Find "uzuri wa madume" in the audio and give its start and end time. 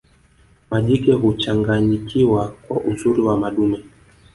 2.81-3.83